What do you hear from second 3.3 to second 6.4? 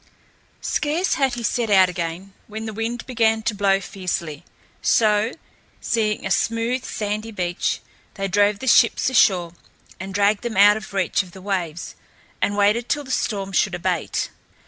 to blow fiercely; so, seeing a